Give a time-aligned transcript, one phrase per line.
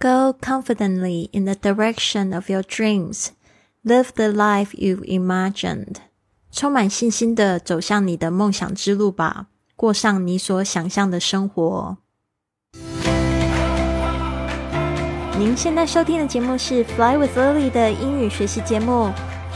[0.00, 3.28] Go confidently in the direction of your dreams.
[3.82, 5.96] Live the life you've imagined.
[6.52, 11.98] 充满信心的走向你的梦想之路吧，过上你所想象的生活。
[15.38, 19.12] 您现在收听的节目是 Fly with Lily 的英语学习节目，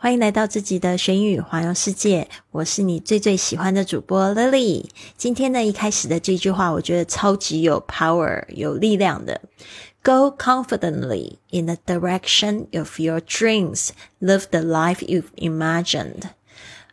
[0.00, 2.28] 欢迎来到自己的学英语环游世界。
[2.52, 4.84] 我是你最最喜欢的主播 Lily。
[5.16, 9.40] 今天呢，一开始的这句话，我觉得超级有 power，有力量的。
[10.04, 13.88] Go confidently in the direction of your dreams.
[14.20, 16.30] Live the life you've imagined.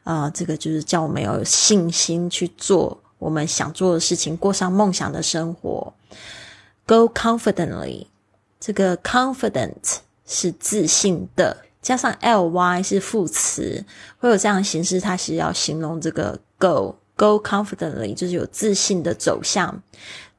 [0.04, 5.94] 啊，这个就是叫我们有信心去做我们想做的事情，过上梦想的生活。
[6.88, 8.07] Go confidently.
[8.60, 13.86] 这个 confident 是自信的，加上 ly 是副词，
[14.18, 19.84] 会有这样的形式，它是要形容这个 go go confidently，就是有自信的走向，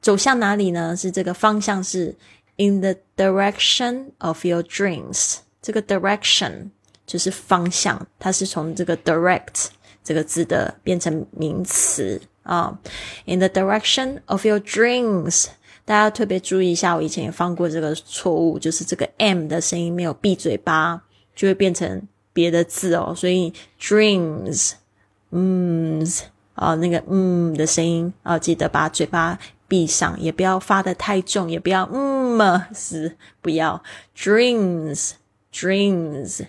[0.01, 0.93] 走向哪里呢？
[0.93, 2.13] 是这个方向是
[2.57, 6.67] in the direction of your dreams，这个 direction
[7.05, 9.67] 就是方向，它是从这个 direct
[10.03, 12.77] 这个字的变成名词啊
[13.23, 15.45] ，in the direction of your dreams。
[15.85, 21.01] 大家特别注意一下，我以前也犯过这个错误，就是这个 m 的声音没有闭嘴巴，
[21.37, 23.13] 就会变成别的字哦。
[23.15, 24.73] 所以 dreams，
[25.31, 26.05] 嗯
[26.55, 33.83] 啊，那个嗯的声音啊，记得把嘴巴闭上，也不要发的太重，也不要嗯是不要
[34.17, 36.47] dreams，dreams。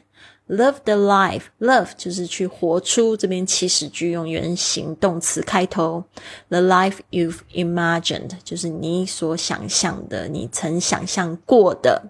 [0.49, 3.15] Love the life, love 就是去活出。
[3.15, 6.05] 这边祈使句用原形动词开头。
[6.49, 12.05] The life you've imagined 就是你所想象的，你曾想象过的。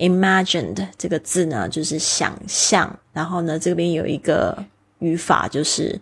[0.00, 2.98] Imagined 这个字呢，就是想象。
[3.12, 4.64] 然后呢，这边有一个
[4.98, 6.00] 语法，就是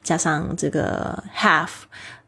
[0.00, 1.68] 加上这个 have，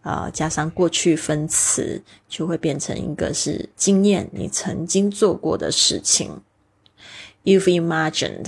[0.03, 6.43] 呃，加上过去分词，就会变成一个是经验，你曾经做过的事情。
[7.45, 8.47] You've imagined,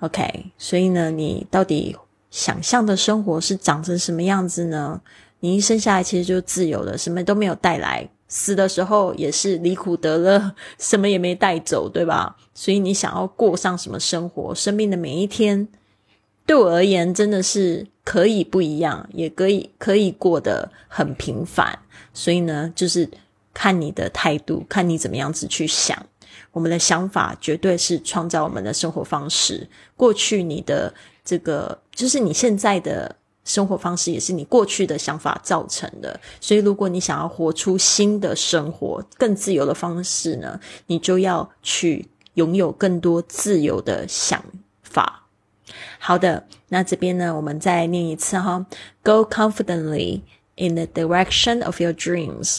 [0.00, 0.50] OK？
[0.58, 1.96] 所以呢，你到底
[2.30, 5.00] 想象的生活是长成什么样子呢？
[5.40, 12.36] 你一生下来其实就自由了，什么都没有带来，死的时候也是离苦得乐， 什么也没带走，对吧？
[12.54, 14.54] 所以你想要过上什么生活？
[14.54, 15.68] 生命的每一天，
[16.44, 21.78] 对我而言真的是可以不一样，也可以可以过得很平凡。
[22.12, 23.08] 所以呢，就是
[23.52, 26.06] 看你的态度，看你怎么样子去想。
[26.52, 29.68] 我们的想法绝对是创造我们的生活方式。
[29.94, 33.14] 过去你的这个，就是你现在的
[33.46, 36.20] 生活方式，也是你过去的想法造成的。
[36.40, 44.44] 所以，如果你想要活出新的生活、更自由的方式呢，你就要去拥有更多自由的想
[44.82, 45.22] 法。
[45.98, 48.66] 好的，那这边呢，我们再念一次哈
[49.02, 50.20] ：Go confidently
[50.56, 52.58] in the direction of your dreams.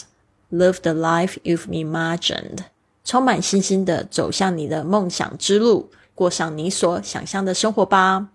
[0.50, 2.60] Live the life you've imagined.
[3.04, 8.28] 充满信心的走向你的梦想之路，过上你所想象的生活吧。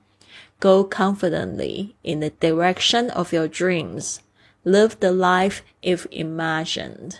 [0.63, 4.21] Go confidently in the direction of your dreams.
[4.63, 7.15] Live the life if imagined.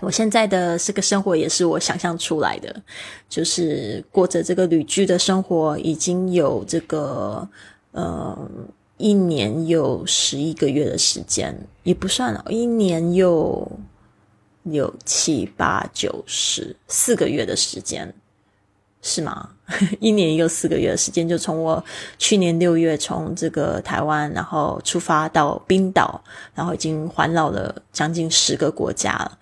[0.00, 2.82] 我现在的这个生活也是我想象出来的，
[3.28, 7.46] 就是过着这个旅居的生活，已经有这个
[7.92, 8.50] 呃
[8.96, 13.70] 一年有十一个月的时间，也不算了一年有
[14.62, 18.14] 有七八九十四个月的时间。
[19.02, 19.50] 是吗？
[20.00, 21.82] 一年又四个月的时间，就从我
[22.18, 26.22] 去年六月从这个台湾，然后出发到冰岛，
[26.54, 29.38] 然后已经环绕了将近十个国家了。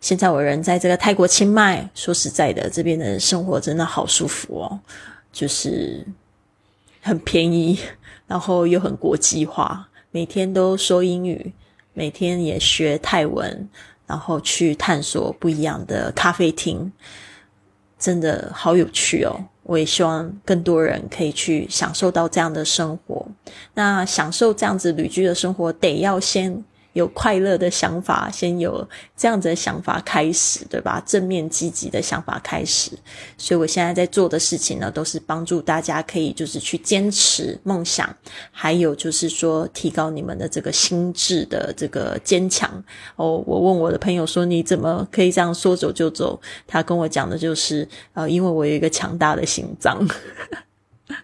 [0.00, 4.80] 现在我人在这个泰国清迈，说实在的，这边的生活真的好舒服哦，
[5.32, 6.06] 就是
[7.02, 7.78] 很便宜，
[8.26, 11.52] 然后又很国际化，每天都说英语，
[11.92, 13.68] 每天也学泰文。
[14.06, 16.90] 然后去探索不一样的咖啡厅，
[17.98, 19.34] 真的好有趣哦！
[19.64, 23.26] 我也希望更多人可以去享受到这样的生活。
[23.74, 26.64] 那享受这样子旅居的生活，得要先。
[26.98, 28.84] 有快乐的想法，先有
[29.16, 31.00] 这样子的想法开始，对吧？
[31.06, 32.90] 正面积极的想法开始。
[33.36, 38.12] 所以我现在在做的事情呢，都是帮助大家可以就是去坚持梦想，
[38.50, 42.68] 还有就是说提高你们的这个心智的这个坚强。
[43.14, 50.04] 哦，我问我的朋友说：“你怎么可以这样说走就走？”他跟我讲的就是：呃，因为我有一个强大的心脏。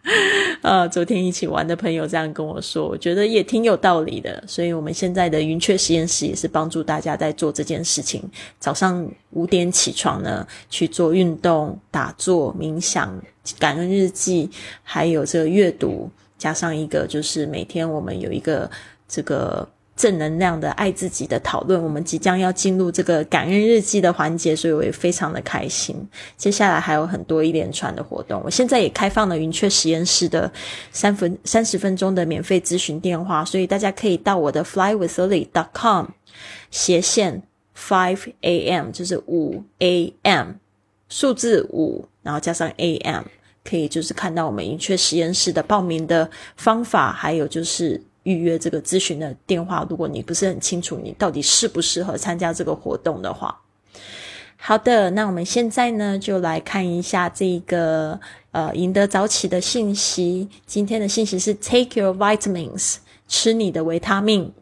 [0.60, 4.42] 呃，昨天一起玩的朋友这样跟我说，我觉得也挺有道理的。
[4.46, 8.22] 所以，我们现在的云雀实验室也是帮助大家在做这件事情。
[8.58, 13.18] 早上五点起床呢，去做运动、打坐、冥想、
[13.58, 14.50] 感恩日记，
[14.82, 18.70] 还有这个阅读，加上一个就是每天我们有一个
[19.08, 19.68] 这个。
[19.96, 25.96] 正能量的爱自己的讨论，我们即将要进入这个感恩日记的环节，所以我也非常的开心。
[26.36, 30.52] 接下来还有很多一连串的活动，我现在也开放了云雀实验室的
[30.90, 36.06] 三分三十分钟的免费咨询电话，所以大家可以到我的 flywithlily.com
[36.72, 37.42] 斜线
[37.78, 38.90] five a.m.
[38.90, 40.54] 就是五 a.m.
[41.08, 43.22] 数字五，然后加上 a.m.
[43.62, 48.02] 可以就是看到我们云雀实验室的报名的方法，还有就是。
[48.24, 53.58] 预约这个咨询的电话，如果你不是很清楚你到底适不适合参加这个活动的话，
[54.56, 58.18] 好的，那我们现在呢就来看一下这个
[58.50, 60.48] 呃赢得早起的信息。
[60.66, 62.96] 今天的信息是 Take your vitamins，
[63.28, 64.52] 吃你的维他命。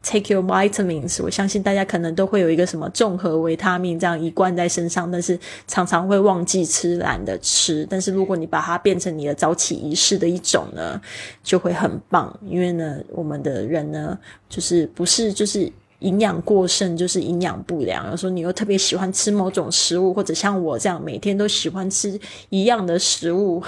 [0.00, 7.86] Take your vitamins，我相信大家可能都会有一个什么综合维他命这样一罐在身上，但是常常会忘记吃，懒得吃。
[7.90, 10.98] 但是如果你把它变成你的早起仪式的一种呢，
[11.42, 12.34] 就会很棒。
[12.46, 14.16] 因为呢，我们的人呢，
[14.48, 18.08] 就是不是就是营养过剩，就是营养不良。
[18.10, 22.18] 有时候你又特别喜欢吃某种食物，或者像我这样每天都喜欢吃
[22.50, 23.62] 一样的食物。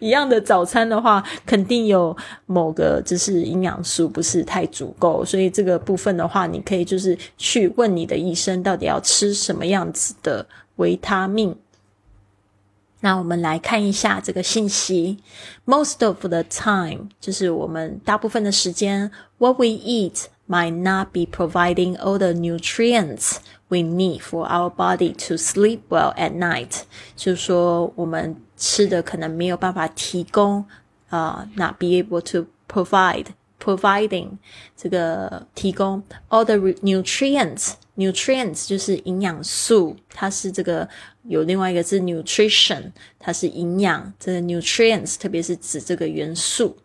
[0.00, 2.16] 一样的早餐的话，肯定有
[2.46, 11.56] 某个就是营养素不是太足够，所以这个部分的话，你可以就是去问你的医生，到底要吃什么样子的维他命。
[13.00, 15.18] 那我们来看一下这个信息
[15.64, 23.36] ：Most of the time，就是我们大部分的时间，What we eat might not be providing all the nutrients
[23.68, 26.82] we need for our body to sleep well at night。
[27.14, 30.64] 就是说我们吃的可能没有办法提供
[31.08, 33.26] 啊，not be able to provide
[33.62, 34.30] providing
[34.76, 40.88] 这个提供 all the nutrients nutrients 就是营养素，它是这个
[41.22, 46.76] 有另外一个字 nutrition，它是营养，这个 nutrients 特别是指这个元素。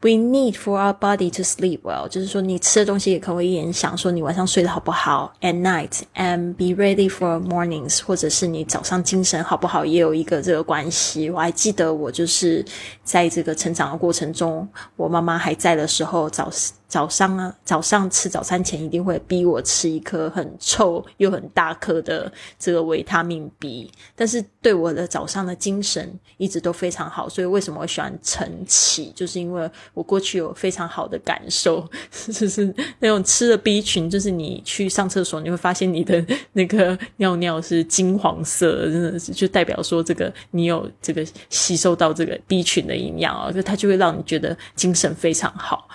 [0.00, 5.32] We need for our body to sleep well，就是说你吃的东西也可以会影响说你晚上睡得好不好。
[5.40, 11.28] At night and be ready for mornings，或者是你早上精神好不好，也有一个这个关系。
[11.28, 12.64] 我还记得我就是
[13.02, 16.48] 在这个成长的过程中，我妈妈还在的时候，早。
[16.88, 27.28] 早上啊，早上吃早餐前一定会逼我吃一颗很臭又很大颗的这个维他命 B，但是对我的早上的精神一直都非常好。
[27.28, 31.86] 所以为什么我喜欢晨起，就是因为我过去有非常好的感受，
[32.32, 36.24] 就是那种吃了 B 群，就是你去上厕所，你会发现你的
[36.54, 45.86] 那个尿尿是金黄色，真的是就代表说这个你有这个吸收到这个 B 群的营养啊，就它就会让你觉得精神非常好。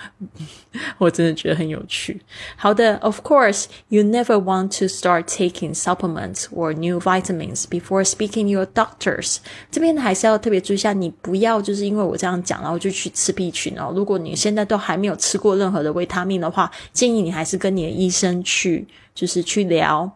[0.98, 2.20] 我真的觉得很有趣。
[2.56, 9.38] 好的，Of course, you never want to start taking supplements or new vitamins before speaking your doctors。
[9.70, 13.92] 这边还是要特别注意一下，你不要就是因为我这样讲，然后就去吃 B 群哦。
[13.94, 20.10] 如果你现在都还没有吃过任何的维他命的话，建议你还是跟你的医生去，就是去聊。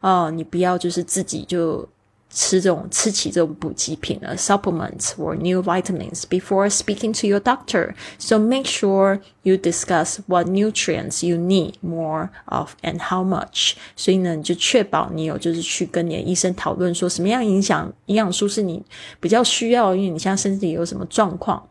[0.00, 1.88] 哦，你不要就是自己就。
[2.35, 7.93] 吃这种吃起这种补给品的 supplements or new vitamins before speaking to your doctor.
[8.17, 13.73] So make sure you discuss what nutrients you need more of and how much.
[13.95, 18.83] 所以呢，你就确保你有就是去跟你的医生讨论说什么样影响营养素是你
[19.19, 21.63] 比较需要，因为你现在身体有什么状况。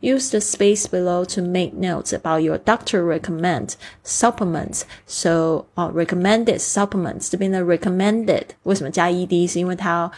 [0.00, 4.82] Use the space below to make notes about your doctor recommend supplements.
[5.06, 9.48] So, 哦，recommended supplements 这边的 recommended 为什么加 ed？
[9.48, 10.08] 是因为它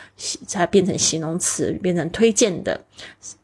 [0.53, 2.79] 它变成形容词，变成推荐的，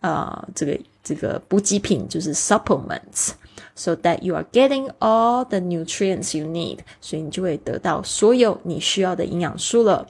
[0.01, 10.07] 呃，这个这个补给品就是 supplements。So that you are getting all the nutrients you need，所以你就会得到所有你需要的营养素了。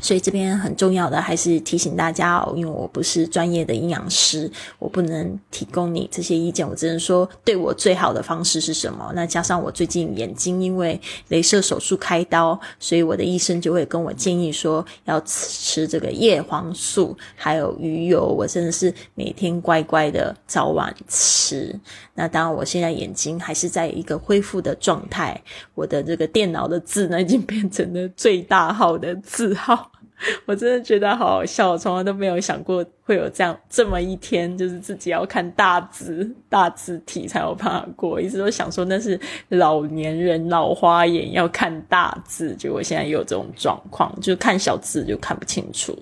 [0.00, 9.10] 所以这边很重要的还是提醒大家哦，因为我不是专业的营养师，我不能提供你这些意见，我只能说对我最好的方式是什么。
[9.14, 18.26] 那加上我最近眼睛因为镭射手术开刀，所以我的医生就会跟我建议说要吃这个叶黄素，还有鱼油。
[18.26, 21.74] 我真的是每天乖乖的早晚吃。
[22.14, 25.40] 那当然，我现在眼睛还是在一个恢复的状态，
[25.74, 29.83] 我的这个电脑的字呢已经变成了最大号的字号。
[30.46, 38.20] 我真的觉得好好笑，我从来都没有想过会有这样这么一天，就是自己要看大字大字体才有办法过。
[38.20, 39.18] 一直都想说那是
[39.48, 45.98] 老年人老花眼要看大字，结果现在有这种状况，就看小字就看不清楚。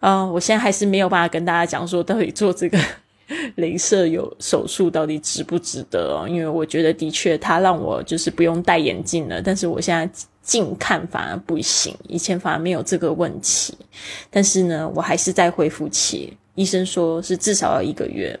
[0.00, 2.78] 啊，我现在还是没有办法跟大家讲说，到底做这个
[3.56, 6.28] 镭射有手术到底值不值得哦？
[6.28, 10.08] 因为我觉得的确，它让我就是不用戴眼镜了，但是我现在
[10.44, 13.76] 近看反而不行，以前反而没有这个问题，
[14.30, 18.38] 但是呢，我还是在恢复期，医生说是至少要一个月。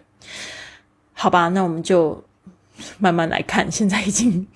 [1.14, 2.22] 好吧，那我们就
[2.98, 3.70] 慢慢来看。
[3.72, 4.46] 现在已经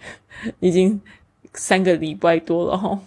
[0.60, 1.00] 已经
[1.54, 3.00] 三个礼拜多了哈。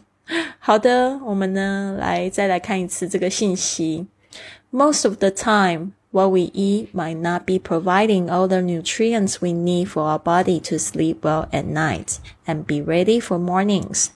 [0.60, 4.08] 好的，我们呢来再来看一次这个信息。
[4.72, 9.90] Most of the time, what we eat might not be providing all the nutrients we need
[9.90, 14.12] for our body to sleep well at night and be ready for mornings.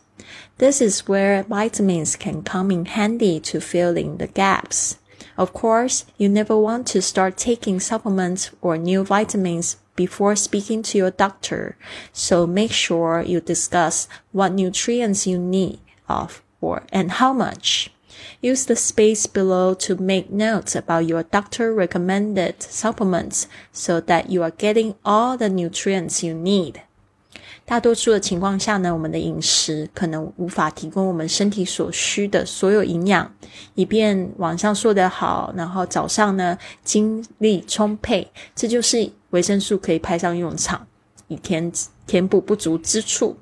[0.57, 4.97] This is where vitamins can come in handy to fill in the gaps.
[5.37, 10.97] Of course, you never want to start taking supplements or new vitamins before speaking to
[10.97, 11.77] your doctor,
[12.11, 17.91] so make sure you discuss what nutrients you need of or and how much.
[18.41, 23.43] Use the space below to make notes about your doctor recommended supplements
[23.73, 26.75] so that you are getting all the nutrients you need.
[27.67, 33.33] 大多数的情况下呢，我们的饮食可能无法提供我们身体所需的所有营养，
[33.73, 38.31] 以便晚上睡得好，然后早上呢精力充沛。
[38.53, 40.85] 这就是维生素可以派上用场，
[41.27, 41.71] 以填
[42.05, 43.35] 填补不足之处。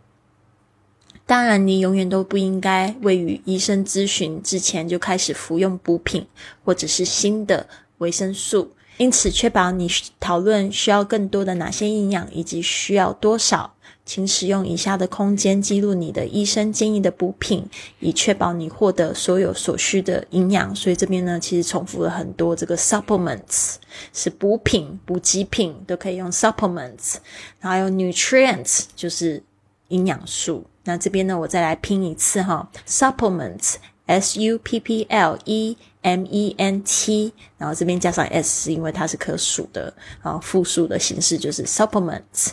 [1.26, 6.26] 当然，你永远都不应该未与医生咨询之前就开始服用补品
[6.64, 7.68] 或者是新的
[8.00, 8.72] 维生素。
[8.98, 9.90] 因此，确保你
[10.20, 13.74] 讨论需要更多的哪些营养以及需要多少。
[14.06, 17.66] 请使用以下的空间记录你的医生建议的补品，
[18.02, 20.76] 以确保你获得所有所需的营养。
[20.76, 23.76] 所以这边呢，其实重复了很多这个 supplements
[24.12, 27.16] 是补品、补给品都可以用 supplements，
[27.62, 29.42] 还有 nutrients 就是
[29.88, 30.66] 营养素。
[30.84, 33.76] 那这边呢，我再来拼一次哈，supplements
[34.06, 35.78] s u p p l e。
[36.04, 42.50] M E N T，然后这边加上 S，是因为它是可数的啊，复数的形式就是 supplements。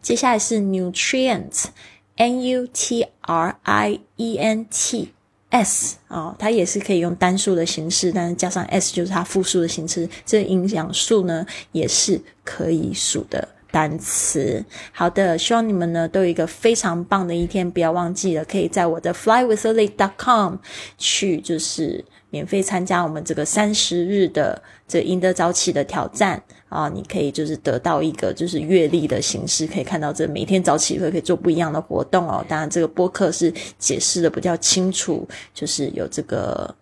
[0.00, 5.12] 接下来是 nutrients，N U T R I E N T
[5.50, 10.08] S 啊，它也是可以用单数的形式，但是加上 S 就是它复数的形式。
[10.24, 13.48] 这营养素呢，也是可以数的。
[13.72, 20.56] 单词，好的，希望你们呢都有一个非常棒的一天，不要忘记了，可以在我的 flywithlake.com
[20.98, 32.44] 去，就是免费参加我们这个三十日的这赢得早起的挑战啊，你可以就是得到一个就是阅历的形式，可以看到这每天早起会可以做不一样的活动哦。
[32.46, 36.74] 当然，这个播客是解释的比较清楚，就是有这个。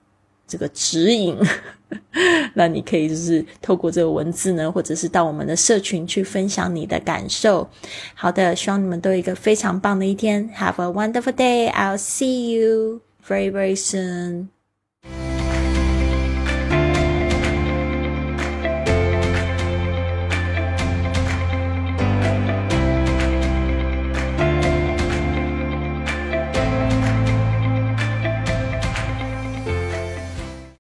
[0.50, 1.38] 这个指引，
[2.54, 7.68] 那你可以就是透过这个文字呢，或者是到我们的社群去分享你的感受。
[8.14, 10.49] 好的，希望你们都有一个非常棒的一天。
[10.56, 11.70] Have a wonderful day.
[11.73, 14.60] I'll see you very very soon.